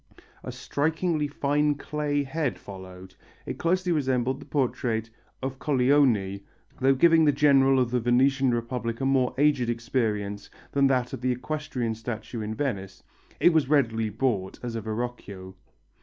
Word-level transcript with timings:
A 0.43 0.51
strikingly 0.51 1.27
fine 1.27 1.75
clay 1.75 2.23
head 2.23 2.57
followed. 2.57 3.13
It 3.45 3.59
closely 3.59 3.91
resembled 3.91 4.39
the 4.41 4.47
portrait 4.47 5.11
of 5.43 5.59
Colleoni, 5.59 6.41
though 6.79 6.95
giving 6.95 7.23
the 7.25 7.31
general 7.31 7.77
of 7.79 7.91
the 7.91 7.99
Venetian 7.99 8.51
Republic 8.51 8.99
a 8.99 9.05
more 9.05 9.35
aged 9.37 9.69
appearance 9.69 10.49
than 10.71 10.87
that 10.87 11.13
of 11.13 11.21
the 11.21 11.31
equestrian 11.31 11.93
statue 11.93 12.41
in 12.41 12.55
Venice: 12.55 13.03
it 13.39 13.53
was 13.53 13.69
readily 13.69 14.09
bought 14.09 14.57
as 14.63 14.75
a 14.75 14.81
Verrocchio. 14.81 15.53